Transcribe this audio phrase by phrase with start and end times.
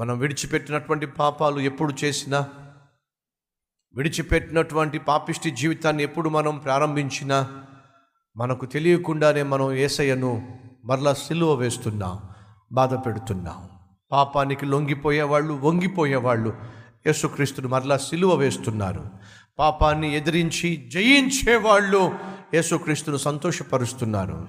[0.00, 2.48] మనం విడిచిపెట్టినటువంటి పాపాలు ఎప్పుడు చేసినా
[3.94, 7.48] విడిచిపెట్టినటువంటి పాపిష్టి జీవితాన్ని ఎప్పుడు మనం ప్రారంభించినా
[8.36, 12.18] మనకు తెలియకుండానే మనం ఏసయ్యను మరలా సిలువ వేస్తున్నాం
[12.72, 13.68] బాధ పెడుతున్నాం.
[14.12, 16.54] పాపానికి లొంగిపోయేవాళ్ళు వంగిపోయేవాళ్ళు
[17.06, 19.10] యేసుక్రీస్తుని మరలా సిలువ వేస్తున్నారు.
[19.58, 22.14] పాపాన్ని ఎదిరించి జయించేవాళ్ళు
[22.54, 24.48] యేసుక్రీస్తును సంతోషపరుస్తున్నారు.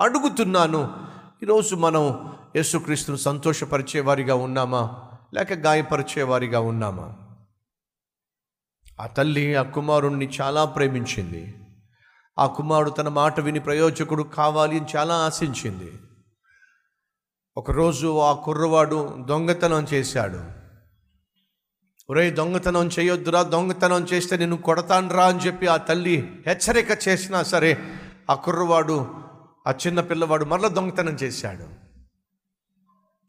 [0.00, 1.13] అడుగుతున్నాను
[1.44, 5.02] ఈరోజు మనం యేసుక్రీస్తును సంతోషపరిచేవారిగా ఉన్నామా?
[5.34, 7.16] లేక గాయపరిచేవారిగా ఉన్నామా?
[9.00, 11.54] ఆ తల్లి ఆ కుమారుణ్ణి చాలా ప్రేమించింది.
[12.38, 15.92] ఆ కుమారుడు తన మాట విని ప్రయోజకుడు కావాలి అని చాలా ఆశించింది.
[17.56, 20.40] ఒకరోజు ఆ కుర్రవాడు దొంగతనం చేశాడు.
[22.10, 27.78] ఒరే దొంగతనం చేయొద్దురా దొంగతనం చేస్తే నేను కొడతానురా అని చెప్పి ఆ తల్లి హెచ్చరిక చేసినా సరే
[28.30, 29.23] ఆ కుర్రవాడు
[29.66, 31.68] ఆ చిన్న పిల్లవాడు మరల దొంగతనం చేశాడు.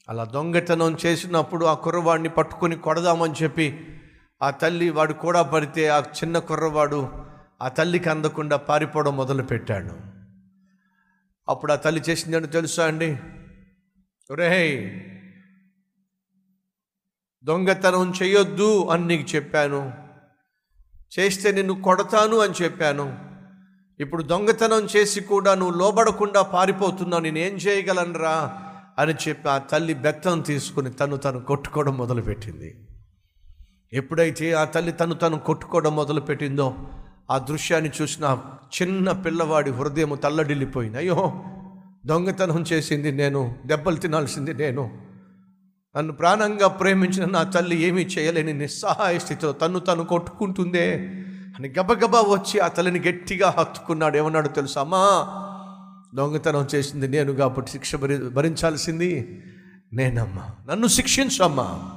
[0.09, 3.87] అలా దొంగతనం చేసినప్పుడు ఆ కుర్రవాడిని పట్టుకొని కొడదామని చెప్పి
[4.41, 7.25] ఆ తల్లి వాడు కూడా పడితే ఆ చిన్న కుర్రవాడు
[7.61, 9.97] ఆ తల్లికి అందకుండా పారిపోవడం మొదలుపెట్టాడు.
[11.49, 13.19] అప్పుడు ఆ తల్లి చేసిందని తెలుసా అండి?
[14.31, 15.01] ఒరేయ్
[17.45, 19.93] దొంగతనం చేయొద్దు అని నీకు చెప్పాను.
[21.19, 23.24] చేస్తే నిన్ను కొడతాను అని చెప్పాను.
[23.99, 28.61] ఇప్పుడు దొంగతనం చేసి కూడా నువ్వు లోబడకుండా పారిపోతున్నావు నేనేం చేయగలనురా
[28.99, 32.87] అని చెప్పి ఆ తల్లి బెత్తం తీసుకుని తను తను కొట్టుకోవడం మొదలుపెట్టింది.
[33.93, 36.75] ఎప్పుడైతే ఆ తల్లి తను తను కొట్టుకోవడం మొదలుపెట్టిందో
[37.31, 38.37] ఆ దృశ్యాన్ని చూసిన
[38.81, 40.97] చిన్న పిల్లవాడి హృదయం తల్లడిల్లిపోయింది.
[40.97, 41.43] అయ్యో
[42.05, 44.99] దొంగతనం చేసింది నేను దెబ్బలు తినాల్సింది నేను.
[45.97, 51.13] నన్ను ప్రాణంగా ప్రేమించిన నా తల్లి ఏమీ చేయలేని నిస్సహాయ స్థితిలో తను తను కొట్టుకుంటుందే.
[51.59, 54.17] అని గబగబా వచ్చి ఆ తల్లిని గట్టిగా హత్తుకున్నాడు.
[54.17, 54.79] ఏమన్నాడు తెలుసు?
[54.79, 55.27] అమ్మా
[56.15, 59.43] దొంగతనం చేసింది నేను కాబట్టి శిక్ష భరి భరించాల్సింది
[59.93, 60.49] నేనమ్మా.
[60.69, 61.91] నన్ను శిక్షించమ్మా.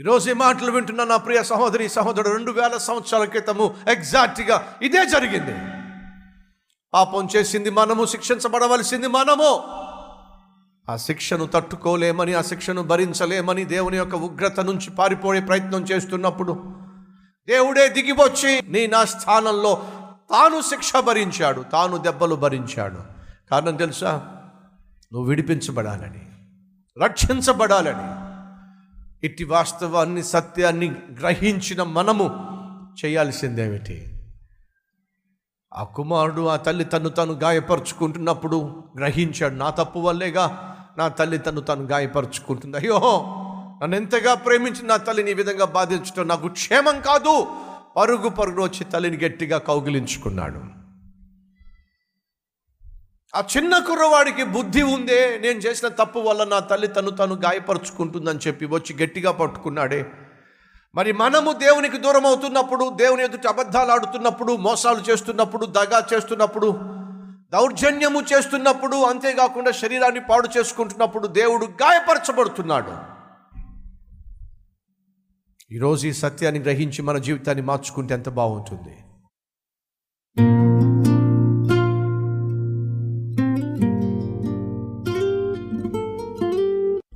[0.00, 5.54] ఈరోజు ఈ మాటలు వింటున్న నా ప్రియ సహోదరి సహోదరుడు రెండు వేల సంవత్సరాల క్రితము ఎగ్జాక్ట్గా ఇదే జరిగింది.
[6.94, 9.62] పాపం చేసింది మనము శిక్షించబడవలసింది మనము.
[10.92, 16.83] ఆ శిక్షను తట్టుకోలేమని ఆ శిక్షను భరించలేమని దేవుని యొక్క ఉగ్రత నుంచి పారిపోయే ప్రయత్నం చేస్తున్నప్పుడు
[17.48, 19.74] దేవుడే దిగివచ్చి నీ నా స్థానంలో
[20.30, 22.98] తాను శిక్ష భరించాడు తాను దెబ్బలు భరించాడు.
[23.50, 24.12] కారణం తెలుసా?
[25.12, 26.26] నువ్వు విడిపించబడాలని
[27.02, 28.24] రక్షించబడాలని.
[29.26, 32.24] ఇట్టి వాస్తవాన్ని సత్యాన్ని గ్రహించిన మనము
[33.04, 34.20] చేయాల్సిందేమిటి?
[35.74, 41.84] ఆ కుమారుడు ఆ తల్లి తను తను గాయపరుచుకుంటున్నప్పుడు గ్రహించాడు నా తప్పు వల్లేగా నా తల్లి తను తను
[41.84, 42.76] గాయపరుచుకుంటుంది.
[42.76, 43.00] అయ్యో!
[43.84, 47.46] నన్ను ఎంతగా ప్రేమించి నా తల్లిని ఈ విధంగా బాధించడం నాకు క్షేమం కాదు.
[47.96, 50.60] పరుగు పరుగు వచ్చి తల్లిని గట్టిగా కౌగిలించుకున్నాడు.
[53.36, 58.66] ఆ చిన్న కుర్రవాడికి బుద్ధి ఉందే నేను చేసిన తప్పు వల్ల నా తల్లి తను తను గాయపరుచుకుంటుందని చెప్పి
[58.66, 60.06] వచ్చి గట్టిగా పట్టుకున్నాడే.
[60.94, 66.72] మరి మనము దేవునికి దూరం అవుతున్నప్పుడు దేవుని ఎదుటి అబద్ధాలు ఆడుతున్నప్పుడు మోసాలు చేస్తున్నప్పుడు దగా చేస్తున్నప్పుడు
[67.52, 73.13] దౌర్జన్యము చేస్తున్నప్పుడు అంతేకాకుండా శరీరాన్ని పాడు చేసుకుంటున్నప్పుడు దేవుడు గాయపరచబడుతున్నాడు.
[75.74, 78.96] ఈరోజు ఈ సత్యాన్ని గ్రహించి మన జీవితాన్ని మార్చుకుంటే ఎంత బాగుంటుంది?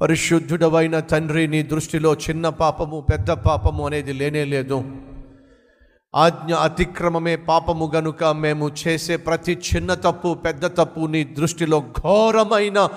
[0.00, 4.84] పరిశుద్ధుడవైన తండ్రి నీ దృష్టిలో చిన్న పాపము పెద్ద పాపము అనేది లేనే లేదు.
[6.14, 12.88] ఆజ్ఞ అతిక్రమమే పాపము గనుక మేము చేసే ప్రతి చిన్న తప్పు పెద్ద తప్పు నీ దృష్టిలో ఘోరమైన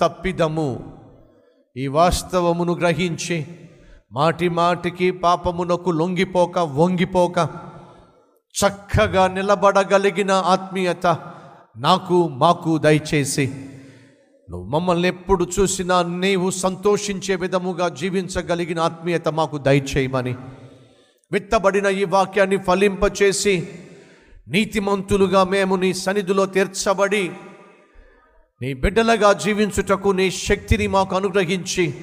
[0.00, 0.98] తప్పిదము.
[1.76, 3.46] ఈ వాస్తవమును గ్రహించి
[4.14, 7.38] మాటి మాటికి పాపమునకు లొంగిపోక వంగిపోక
[8.54, 11.06] చక్కగా నిలబడగలిగిన ఆత్మీయత
[11.76, 13.46] నాకు మాకు దయచేసి.
[14.50, 20.34] నువ్వు మమ్మల్ని ఎప్పుడు చూసినా నీవు సంతోషించే విధముగా జీవించగలిగిన ఆత్మీయత మాకు దయచేయమని.
[21.32, 23.68] విత్తబడిన ఈ వాక్యాన్ని ఫలింపచేసి
[24.48, 27.32] నీతిమంతులుగా మేము నీ సన్నిధిలో తీర్చబడి
[28.62, 31.94] నీ బిడ్డలుగా జీవించుటకు నీ శక్తిని మాకు అనుగ్రహించి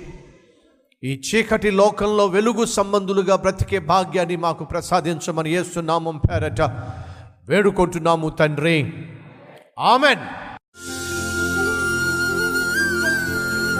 [1.03, 6.61] ఈ చీకటి లోకంలో వెలుగు సంబంధులుగా బ్రతికే భాగ్యాన్ని మాకు ప్రసాదించమని ఏస్తున్నామం పేరట
[7.49, 8.93] వేడుకుంటున్నాము తండ్రి.
[9.79, 10.50] ఆమెన్.